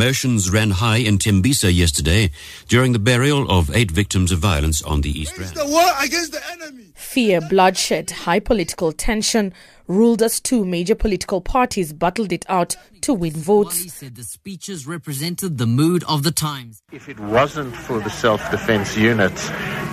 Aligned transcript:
Emotions 0.00 0.50
ran 0.50 0.72
high 0.72 0.98
in 0.98 1.16
Tembisa 1.16 1.74
yesterday 1.74 2.30
during 2.68 2.92
the 2.92 2.98
burial 2.98 3.50
of 3.50 3.74
eight 3.74 3.90
victims 3.90 4.30
of 4.30 4.38
violence 4.38 4.82
on 4.82 5.00
the 5.00 5.08
East 5.08 5.38
Rand. 5.38 5.54
the 5.56 5.64
war 5.66 5.88
against 6.02 6.32
the 6.32 6.50
enemy. 6.52 6.92
Fear, 6.94 7.40
bloodshed, 7.48 8.10
high 8.10 8.40
political 8.40 8.92
tension 8.92 9.54
ruled 9.86 10.22
as 10.22 10.38
two 10.38 10.66
major 10.66 10.94
political 10.94 11.40
parties 11.40 11.94
battled 11.94 12.30
it 12.30 12.44
out 12.50 12.76
to 13.00 13.14
win 13.14 13.32
Wally 13.32 13.64
votes. 13.64 13.94
said 13.94 14.16
the 14.16 14.22
speeches 14.22 14.86
represented 14.86 15.56
the 15.56 15.66
mood 15.66 16.04
of 16.04 16.24
the 16.24 16.30
times. 16.30 16.82
If 16.92 17.08
it 17.08 17.18
wasn't 17.18 17.74
for 17.74 17.98
the 18.00 18.10
self-defense 18.10 18.98
units, 18.98 19.48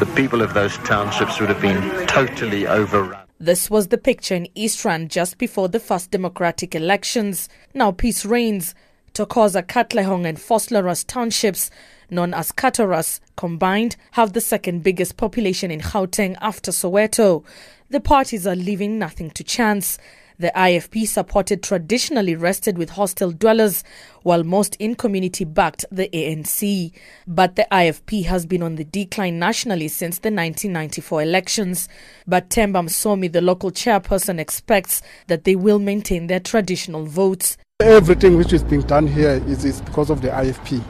the 0.00 0.10
people 0.16 0.42
of 0.42 0.54
those 0.54 0.76
townships 0.78 1.38
would 1.38 1.50
have 1.50 1.62
been 1.62 2.04
totally 2.08 2.66
overrun. 2.66 3.20
This 3.38 3.70
was 3.70 3.88
the 3.88 3.98
picture 3.98 4.34
in 4.34 4.48
East 4.56 4.84
Rand 4.84 5.10
just 5.12 5.38
before 5.38 5.68
the 5.68 5.78
first 5.78 6.10
democratic 6.10 6.74
elections. 6.74 7.48
Now 7.74 7.92
peace 7.92 8.24
reigns. 8.24 8.74
Tokoza, 9.14 9.62
Katlehong, 9.62 10.26
and 10.26 10.36
Vosloorus 10.36 11.06
townships, 11.06 11.70
known 12.10 12.34
as 12.34 12.50
Kathorus, 12.50 13.20
combined 13.36 13.94
have 14.12 14.32
the 14.32 14.40
second 14.40 14.82
biggest 14.82 15.16
population 15.16 15.70
in 15.70 15.80
Gauteng 15.80 16.36
after 16.40 16.72
Soweto. 16.72 17.44
The 17.90 18.00
parties 18.00 18.44
are 18.44 18.56
leaving 18.56 18.98
nothing 18.98 19.30
to 19.30 19.44
chance. 19.44 19.98
The 20.36 20.50
IFP 20.56 21.06
supported 21.06 21.62
traditionally 21.62 22.34
rested 22.34 22.76
with 22.76 22.90
hostile 22.90 23.30
dwellers, 23.30 23.84
while 24.24 24.42
most 24.42 24.74
in 24.80 24.96
community 24.96 25.44
backed 25.44 25.84
the 25.92 26.08
ANC. 26.12 26.90
But 27.24 27.54
the 27.54 27.68
IFP 27.70 28.24
has 28.24 28.46
been 28.46 28.64
on 28.64 28.74
the 28.74 28.84
decline 28.84 29.38
nationally 29.38 29.86
since 29.86 30.18
the 30.18 30.32
1994 30.32 31.22
elections. 31.22 31.88
But 32.26 32.50
Tembam 32.50 32.88
Somi, 32.88 33.30
the 33.30 33.40
local 33.40 33.70
chairperson, 33.70 34.40
expects 34.40 35.02
that 35.28 35.44
they 35.44 35.54
will 35.54 35.78
maintain 35.78 36.26
their 36.26 36.40
traditional 36.40 37.06
votes. 37.06 37.56
Everything 37.80 38.36
which 38.36 38.52
is 38.52 38.62
being 38.62 38.82
done 38.82 39.04
here 39.04 39.42
is, 39.48 39.64
is 39.64 39.80
because 39.80 40.08
of 40.08 40.22
the 40.22 40.28
IFP. 40.28 40.80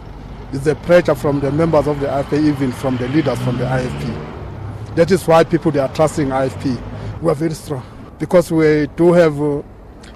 It's 0.52 0.65
the 0.65 0.75
pressure 0.75 1.15
from 1.15 1.41
the 1.41 1.51
members 1.51 1.87
of 1.87 1.98
the 1.98 2.09
IFP, 2.09 2.45
even 2.47 2.73
from 2.73 2.98
the 2.98 3.08
leaders 3.08 3.39
from 3.39 3.56
the 3.56 3.64
IFP. 3.64 4.95
That 4.95 5.11
is 5.11 5.27
why 5.27 5.45
people 5.45 5.70
they 5.70 5.81
are 5.81 5.89
trusting 5.95 6.28
IFP. 6.28 7.23
We 7.23 7.31
are 7.31 7.34
very 7.34 7.55
strong 7.55 7.83
because 8.19 8.53
we 8.53 8.86
do 8.97 9.14
have 9.14 9.41
uh, 9.41 9.62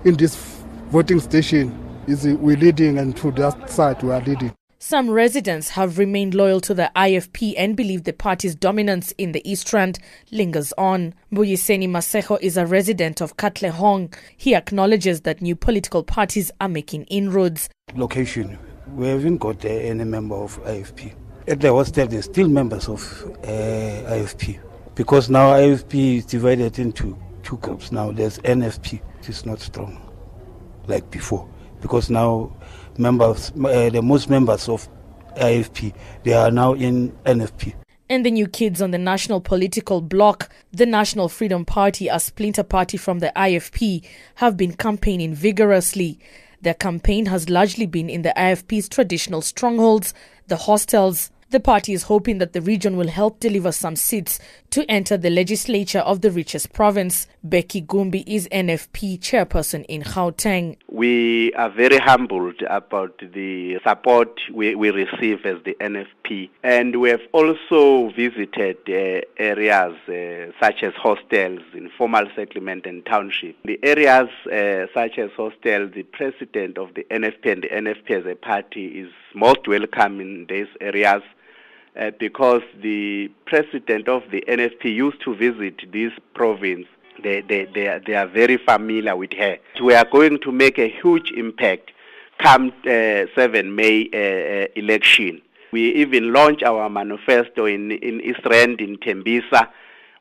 in 0.05 0.15
this 0.17 0.37
voting 0.91 1.21
station 1.21 1.73
is 2.07 2.27
we 2.27 2.55
leading 2.55 2.99
and 2.99 3.17
to 3.17 3.31
that 3.31 3.71
side 3.71 4.03
we 4.03 4.11
are 4.11 4.21
leading. 4.21 4.53
Some 4.81 5.11
residents 5.11 5.71
have 5.71 5.99
remained 5.99 6.35
loyal 6.35 6.61
to 6.61 6.73
the 6.73 6.89
IFP 6.95 7.55
and 7.59 7.77
believe 7.77 8.05
the 8.05 8.13
party's 8.13 8.55
dominance 8.55 9.11
in 9.19 9.33
the 9.33 9.43
East 9.51 9.73
Rand 9.73 9.99
lingers 10.31 10.73
on. 10.79 11.15
Mbuyiseni 11.33 11.89
Masejo 11.89 12.39
is 12.41 12.57
a 12.57 12.65
resident 12.65 13.21
of 13.21 13.37
Katlehong. 13.37 14.15
He 14.37 14.55
acknowledges 14.55 15.23
that 15.23 15.43
new 15.43 15.57
political 15.57 16.05
parties 16.05 16.53
are 16.61 16.69
making 16.69 17.07
inroads. 17.07 17.69
location. 17.97 18.57
We 18.95 19.09
haven't 19.09 19.39
got 19.39 19.65
uh, 19.65 19.69
any 19.69 20.05
member 20.05 20.37
of 20.37 20.63
IFP. 20.63 21.13
At 21.49 21.61
the 21.61 21.73
hostel, 21.73 22.07
there's 22.07 22.27
still 22.27 22.47
members 22.49 22.89
of 22.89 23.03
uh, 23.43 24.13
IFP 24.15 24.61
because 24.95 25.29
now 25.29 25.55
IFP 25.55 26.19
is 26.19 26.25
divided 26.25 26.79
into 26.79 27.19
two 27.43 27.57
groups. 27.57 27.91
Now 27.91 28.13
there's 28.13 28.39
NFP, 28.39 29.01
is 29.29 29.45
not 29.45 29.59
strong 29.59 30.01
like 30.87 31.11
before 31.11 31.49
because 31.81 32.11
now 32.11 32.57
members, 32.99 33.53
uh, 33.65 33.91
the 33.91 34.03
most 34.03 34.29
members 34.31 34.69
of 34.69 34.89
IFP, 35.37 35.95
they 36.25 36.33
are 36.33 36.51
now 36.51 36.75
in 36.75 37.13
NFP. 37.25 37.75
And 38.11 38.25
the 38.25 38.31
new 38.31 38.47
kids 38.47 38.81
on 38.81 38.91
the 38.91 38.99
national 38.99 39.41
political 39.41 40.01
bloc, 40.01 40.49
the 40.73 40.87
National 40.87 41.29
Freedom 41.29 41.65
Party, 41.65 42.09
a 42.09 42.19
splinter 42.19 42.63
party 42.63 42.97
from 42.97 43.19
the 43.19 43.31
IFP, 43.37 44.03
have 44.37 44.57
been 44.57 44.73
campaigning 44.73 45.35
vigorously. 45.35 46.19
Their 46.63 46.75
campaign 46.75 47.27
has 47.27 47.51
largely 47.51 47.87
been 47.87 48.09
in 48.09 48.23
the 48.23 48.33
IFP's 48.35 48.89
traditional 48.89 49.43
strongholds, 49.43 50.15
the 50.47 50.57
hostels. 50.57 51.31
The 51.51 51.61
party 51.61 51.95
is 51.95 52.03
hoping 52.03 52.37
that 52.39 52.53
the 52.53 52.61
region 52.61 52.99
will 52.99 53.09
help 53.09 53.41
deliver 53.41 53.73
some 53.73 53.97
seats 53.97 54.39
to 54.69 54.85
enter 54.91 55.17
the 55.17 55.31
legislature 55.31 56.01
of 56.01 56.21
the 56.21 56.31
richest 56.31 56.75
province. 56.75 57.27
Becky 57.43 57.81
Gumbi 57.81 58.23
is 58.27 58.47
NFP 58.53 59.19
chairperson 59.21 59.87
in 59.87 60.03
Gauteng. 60.03 60.77
We 60.93 61.55
are 61.55 61.71
very 61.71 61.97
humbled 61.97 62.61
about 62.69 63.19
the 63.33 63.81
support 63.83 64.39
we, 64.53 64.75
we 64.75 64.91
receive 64.91 65.47
as 65.47 65.57
the 65.65 65.75
NFP. 65.81 66.51
And 66.63 67.01
we 67.01 67.09
have 67.09 67.23
also 67.33 68.11
visited 68.11 68.77
uh, 68.87 69.23
areas 69.39 69.97
uh, 70.07 70.53
such 70.63 70.83
as 70.83 70.93
hostels, 70.97 71.61
informal 71.73 72.27
settlement 72.37 72.85
and 72.85 73.07
township. 73.07 73.57
The 73.65 73.81
areas 73.83 74.29
uh, 74.53 74.93
such 74.93 75.19
as 75.19 75.31
hostels, 75.31 75.93
the 75.95 76.03
president 76.13 76.77
of 76.77 76.93
the 76.93 77.05
NFP 77.11 77.51
and 77.51 77.63
the 77.63 77.69
NFP 77.69 78.11
as 78.11 78.27
a 78.27 78.37
party 78.37 79.01
is 79.01 79.11
most 79.35 79.67
welcome 79.67 80.21
in 80.21 80.45
these 80.47 80.69
areas. 80.83 81.23
Uh, 81.97 82.11
because 82.21 82.63
the 82.81 83.29
president 83.47 84.09
of 84.09 84.23
the 84.31 84.45
NFP 84.47 84.85
used 84.85 85.21
to 85.23 85.35
visit 85.35 85.91
this 85.93 86.13
province 86.35 86.87
they, 87.23 87.41
they, 87.43 87.65
they, 87.75 87.89
are, 87.89 88.01
they 88.01 88.15
are 88.15 88.27
very 88.27 88.59
familiar 88.59 89.17
with 89.17 89.33
her. 89.35 89.59
We 89.83 89.95
are 89.95 90.05
going 90.05 90.41
to 90.41 90.53
make 90.53 90.79
a 90.79 90.89
huge 90.89 91.33
impact 91.33 91.91
come 92.41 92.73
uh, 92.85 93.25
7 93.35 93.75
May 93.75 94.09
uh, 94.13 94.17
uh, 94.17 94.67
election. 94.77 95.43
We 95.73 95.95
even 95.97 96.33
launched 96.33 96.63
our 96.63 96.89
manifesto 96.89 97.67
in, 97.67 97.91
in 97.91 98.21
East 98.21 98.41
Rand, 98.45 98.81
in 98.81 98.97
Tembisa. 98.99 99.69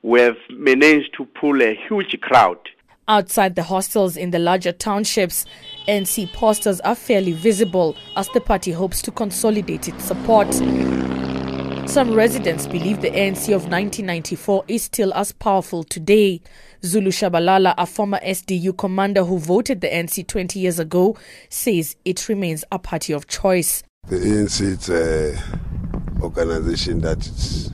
We 0.01 0.21
have 0.21 0.37
managed 0.49 1.13
to 1.17 1.25
pull 1.25 1.61
a 1.61 1.75
huge 1.87 2.19
crowd. 2.21 2.57
Outside 3.07 3.55
the 3.55 3.63
hostels 3.63 4.17
in 4.17 4.31
the 4.31 4.39
larger 4.39 4.73
townships, 4.73 5.45
ANC 5.87 6.33
posters 6.33 6.81
are 6.81 6.95
fairly 6.95 7.31
visible 7.31 7.95
as 8.17 8.27
the 8.29 8.41
party 8.41 8.71
hopes 8.71 9.01
to 9.03 9.11
consolidate 9.11 9.87
its 9.87 10.03
support. 10.03 10.47
Some 11.87 12.13
residents 12.13 12.67
believe 12.67 13.01
the 13.01 13.09
ANC 13.09 13.47
of 13.47 13.63
1994 13.63 14.65
is 14.67 14.83
still 14.83 15.13
as 15.13 15.31
powerful 15.31 15.83
today. 15.83 16.41
Zulu 16.83 17.11
Shabalala, 17.11 17.73
a 17.77 17.85
former 17.85 18.19
SDU 18.19 18.77
commander 18.77 19.23
who 19.23 19.39
voted 19.39 19.81
the 19.81 19.87
ANC 19.87 20.27
20 20.27 20.59
years 20.59 20.79
ago, 20.79 21.17
says 21.49 21.95
it 22.05 22.27
remains 22.29 22.63
a 22.71 22.77
party 22.77 23.13
of 23.13 23.27
choice. 23.27 23.83
The 24.07 24.17
ANC 24.17 24.61
is 24.61 24.89
an 24.89 26.21
organization 26.21 26.99
that 27.01 27.25
it's 27.25 27.69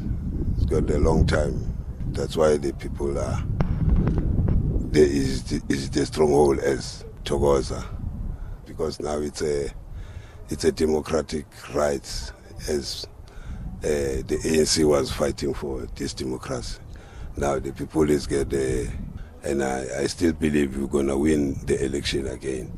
got 0.68 0.90
a 0.90 1.00
long 1.00 1.26
time. 1.26 1.76
That's 2.12 2.38
why 2.38 2.58
the 2.58 2.72
people 2.74 3.18
are 3.18 3.44
there 4.94 5.04
is 5.08 5.44
the, 5.46 5.62
is 5.70 5.90
the 5.90 6.06
stronghold 6.06 6.60
as 6.60 7.04
Tokoza 7.24 7.84
because 8.66 9.00
now 9.00 9.18
it's 9.18 9.42
a 9.42 9.72
it's 10.50 10.66
a 10.66 10.72
democratic 10.72 11.48
rights 11.74 12.32
as 12.70 13.08
Uh, 13.84 14.24
the 14.28 14.40
ANC 14.44 14.86
was 14.86 15.12
fighting 15.12 15.54
for 15.54 15.82
this 15.96 16.14
democracy. 16.14 16.80
Now 17.36 17.60
the 17.60 17.74
people 17.74 18.10
is 18.10 18.28
get 18.28 18.50
the, 18.50 18.90
and 19.44 19.64
I, 19.64 19.86
I 20.00 20.08
still 20.08 20.34
believe 20.34 20.78
we're 20.78 20.88
gonna 20.88 21.18
win 21.18 21.60
the 21.66 21.84
election 21.84 22.28
again, 22.28 22.72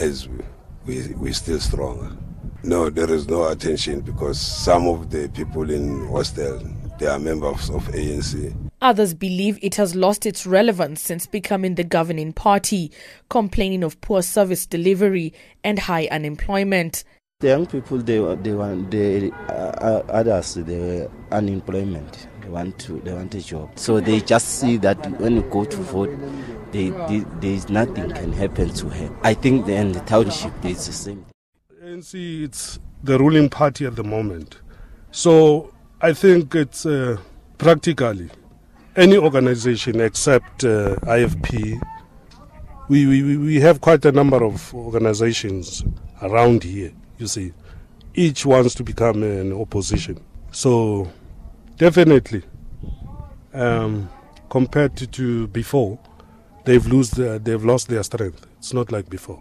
as 0.00 0.28
we 0.28 0.42
we 0.86 1.14
we 1.14 1.32
still 1.32 1.60
stronger. 1.60 2.16
No, 2.62 2.90
there 2.90 3.10
is 3.12 3.28
no 3.28 3.48
attention 3.48 4.00
because 4.00 4.40
some 4.40 4.88
of 4.88 5.10
the 5.10 5.28
people 5.28 5.70
in 5.70 6.08
hostel 6.08 6.60
they 6.98 7.06
are 7.06 7.18
members 7.18 7.70
of 7.70 7.86
ANC. 7.88 8.54
Others 8.82 9.14
believe 9.14 9.58
it 9.62 9.76
has 9.76 9.94
lost 9.94 10.26
its 10.26 10.46
relevance 10.46 11.00
since 11.00 11.26
becoming 11.26 11.74
the 11.76 11.84
governing 11.84 12.32
party, 12.32 12.92
complaining 13.30 13.82
of 13.82 14.00
poor 14.02 14.20
service 14.20 14.66
delivery 14.66 15.32
and 15.64 15.78
high 15.78 16.08
unemployment. 16.10 17.04
The 17.40 17.48
young 17.48 17.64
people, 17.64 17.96
they 17.96 18.18
they 18.42 18.52
want 18.52 18.90
they 18.90 19.30
uh, 19.48 20.02
others 20.10 20.56
they 20.56 21.08
unemployment. 21.32 22.28
They 22.42 22.50
want 22.50 22.78
to 22.80 23.00
they 23.00 23.14
want 23.14 23.34
a 23.34 23.40
job. 23.40 23.78
So 23.78 23.98
they 23.98 24.20
just 24.20 24.60
see 24.60 24.76
that 24.76 24.98
when 25.18 25.36
you 25.36 25.42
go 25.44 25.64
to 25.64 25.76
vote, 25.78 26.10
they, 26.70 26.90
they 26.90 27.20
there 27.40 27.52
is 27.52 27.70
nothing 27.70 28.10
can 28.10 28.34
happen 28.34 28.68
to 28.68 28.90
her. 28.90 29.10
I 29.22 29.32
think 29.32 29.64
then 29.64 29.92
the 29.92 30.00
township 30.00 30.52
is 30.66 30.84
the 30.86 30.92
same. 30.92 31.24
ANC 31.82 32.12
it's 32.44 32.78
the 33.02 33.18
ruling 33.18 33.48
party 33.48 33.86
at 33.86 33.96
the 33.96 34.04
moment, 34.04 34.60
so 35.10 35.72
I 36.02 36.12
think 36.12 36.54
it's 36.54 36.84
uh, 36.84 37.16
practically 37.56 38.28
any 38.96 39.16
organization 39.16 40.02
except 40.02 40.64
uh, 40.64 40.96
IFP. 41.04 41.80
We, 42.90 43.06
we 43.06 43.38
we 43.38 43.60
have 43.60 43.80
quite 43.80 44.04
a 44.04 44.12
number 44.12 44.44
of 44.44 44.74
organizations 44.74 45.84
around 46.20 46.64
here 46.64 46.92
you 47.20 47.26
see. 47.26 47.52
Each 48.14 48.44
wants 48.44 48.74
to 48.74 48.82
become 48.82 49.22
an 49.22 49.52
opposition. 49.52 50.18
So, 50.50 51.10
definitely, 51.76 52.42
um, 53.54 54.08
compared 54.48 54.96
to, 54.96 55.06
to 55.06 55.46
before, 55.48 55.98
they've, 56.64 56.84
lose 56.86 57.10
they've 57.10 57.64
lost 57.64 57.88
their 57.88 58.02
strength. 58.02 58.46
It's 58.58 58.72
not 58.74 58.90
like 58.90 59.08
before. 59.08 59.40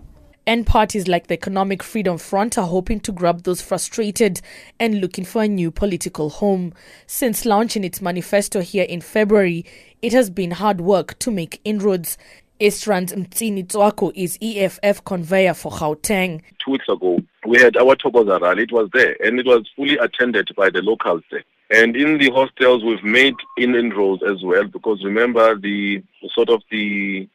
And 0.50 0.66
parties 0.66 1.08
like 1.08 1.28
the 1.28 1.36
Economic 1.36 1.84
Freedom 1.84 2.18
Front 2.18 2.58
are 2.58 2.66
hoping 2.66 3.00
to 3.02 3.12
grab 3.12 3.44
those 3.44 3.62
frustrated 3.62 4.42
and 4.80 5.00
looking 5.00 5.24
for 5.24 5.44
a 5.44 5.48
new 5.48 5.70
political 5.70 6.30
home. 6.32 6.74
Since 7.06 7.46
launching 7.46 7.84
its 7.84 8.02
manifesto 8.02 8.62
here 8.62 8.86
in 8.86 9.02
February, 9.02 9.64
it 10.02 10.12
has 10.14 10.32
been 10.32 10.52
hard 10.52 10.82
work 10.82 11.20
to 11.20 11.30
make 11.30 11.62
inroads. 11.64 12.18
Estrand 12.60 13.14
Mtsini 13.16 13.64
Tswako 13.66 14.12
is 14.16 14.38
EFF 14.42 15.06
conveyor 15.06 15.54
for 15.54 15.72
Gauteng. 15.72 16.42
Two 16.64 16.72
weeks 16.72 16.90
ago, 16.90 17.22
we 17.48 17.58
had 17.58 17.78
our 17.78 17.96
Tokoza 17.96 18.38
rally. 18.42 18.64
It 18.64 18.74
was 18.74 18.90
there, 18.92 19.16
and 19.26 19.40
it 19.40 19.46
was 19.46 19.66
fully 19.78 19.98
attended 19.98 20.50
by 20.58 20.70
the 20.70 20.82
locals 20.82 21.24
there. 21.32 21.46
And 21.72 21.96
in 21.96 22.18
the 22.18 22.30
hostels, 22.32 22.84
we've 22.84 23.04
made 23.04 23.36
in 23.56 23.76
inroads 23.76 24.24
as 24.24 24.44
well, 24.44 24.66
because 24.66 25.06
remember 25.06 25.58
the 25.58 26.04
sort 26.34 26.50
of 26.50 26.62
the 26.70 27.30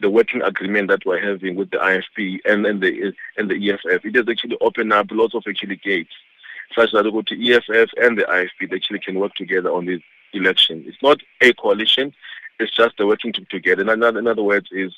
the 0.00 0.10
working 0.10 0.42
agreement 0.42 0.88
that 0.88 1.06
we're 1.06 1.24
having 1.24 1.54
with 1.54 1.70
the 1.70 1.76
IFP 1.76 2.40
and, 2.44 2.66
and 2.66 2.82
the 2.82 3.12
and 3.36 3.48
the 3.48 3.70
EFF. 3.70 4.04
It 4.04 4.16
has 4.16 4.28
actually 4.28 4.56
opened 4.60 4.92
up 4.92 5.06
lots 5.12 5.36
of 5.36 5.44
actually 5.48 5.76
gates, 5.76 6.10
such 6.74 6.90
that 6.90 7.04
the 7.04 7.52
EFF 7.54 7.90
and 7.98 8.18
the 8.18 8.24
IFP 8.24 8.70
they 8.70 8.76
actually 8.76 8.98
can 8.98 9.20
work 9.20 9.34
together 9.36 9.70
on 9.70 9.86
this 9.86 10.00
election. 10.32 10.82
It's 10.88 11.00
not 11.00 11.20
a 11.40 11.52
coalition; 11.52 12.12
it's 12.58 12.74
just 12.74 12.96
the 12.98 13.06
working 13.06 13.32
together. 13.50 13.82
In 13.82 13.88
other, 13.88 14.18
in 14.18 14.26
other 14.26 14.42
words, 14.42 14.68
is 14.72 14.92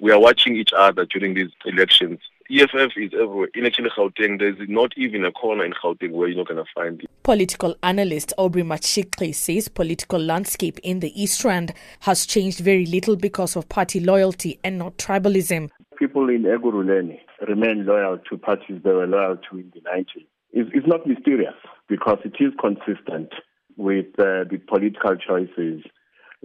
we 0.00 0.12
are 0.12 0.20
watching 0.20 0.56
each 0.56 0.70
other 0.76 1.04
during 1.06 1.34
these 1.34 1.50
elections. 1.64 2.20
EFF 2.50 2.92
is 2.96 3.12
everywhere. 3.12 3.48
In 3.54 3.66
actually 3.66 3.90
Gauteng, 3.90 4.38
there's 4.38 4.56
not 4.68 4.92
even 4.96 5.24
a 5.24 5.32
corner 5.32 5.64
in 5.64 5.72
Gauteng 5.72 6.12
where 6.12 6.28
you're 6.28 6.38
not 6.38 6.48
going 6.48 6.64
to 6.64 6.70
find 6.74 7.02
it. 7.02 7.10
Political 7.22 7.76
analyst 7.82 8.32
Aubrey 8.38 8.62
Matshiqi 8.62 9.34
says 9.34 9.68
political 9.68 10.18
landscape 10.18 10.78
in 10.82 11.00
the 11.00 11.20
East 11.20 11.44
Rand 11.44 11.74
has 12.00 12.24
changed 12.24 12.60
very 12.60 12.86
little 12.86 13.16
because 13.16 13.54
of 13.54 13.68
party 13.68 14.00
loyalty 14.00 14.58
and 14.64 14.78
not 14.78 14.96
tribalism. 14.96 15.68
People 15.98 16.30
in 16.30 16.44
Ekurhuleni 16.44 17.18
remain 17.46 17.84
loyal 17.84 18.18
to 18.30 18.38
parties 18.38 18.80
they 18.82 18.92
were 18.92 19.06
loyal 19.06 19.36
to 19.50 19.58
in 19.58 19.70
the 19.74 19.80
90s. 19.80 20.26
It's, 20.52 20.70
it's 20.72 20.86
not 20.86 21.06
mysterious 21.06 21.54
because 21.86 22.18
it 22.24 22.36
is 22.40 22.52
consistent 22.58 23.30
with 23.76 24.06
uh, 24.18 24.44
the 24.48 24.58
political 24.66 25.16
choices 25.16 25.82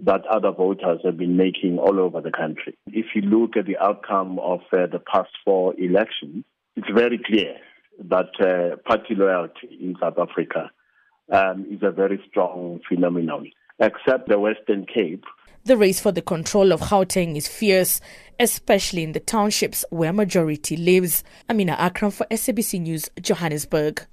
that 0.02 0.26
other 0.26 0.50
voters 0.50 1.00
have 1.04 1.16
been 1.16 1.36
making 1.36 1.78
all 1.78 2.00
over 2.00 2.20
the 2.20 2.30
country. 2.30 2.76
If 2.88 3.06
you 3.14 3.22
look 3.22 3.56
at 3.56 3.66
the 3.66 3.78
outcome 3.78 4.38
of 4.40 4.60
uh, 4.72 4.86
the 4.90 5.00
past 5.12 5.30
four 5.44 5.74
elections, 5.78 6.44
it's 6.76 6.88
very 6.92 7.18
clear 7.24 7.56
that 8.08 8.30
uh, 8.40 8.76
party 8.88 9.14
loyalty 9.14 9.78
in 9.80 9.96
South 10.00 10.18
Africa 10.18 10.70
um, 11.32 11.66
is 11.70 11.80
a 11.82 11.90
very 11.90 12.20
strong 12.28 12.80
phenomenon, 12.88 13.50
except 13.78 14.28
the 14.28 14.38
Western 14.38 14.84
Cape. 14.86 15.24
The 15.64 15.76
race 15.76 16.00
for 16.00 16.12
the 16.12 16.20
control 16.20 16.72
of 16.72 16.80
Gauteng 16.80 17.36
is 17.36 17.48
fierce, 17.48 18.00
especially 18.38 19.02
in 19.02 19.12
the 19.12 19.20
townships 19.20 19.84
where 19.88 20.12
majority 20.12 20.76
lives. 20.76 21.24
Amina 21.48 21.72
Akram 21.72 22.10
for 22.10 22.26
SABC 22.30 22.82
News, 22.82 23.08
Johannesburg. 23.20 24.04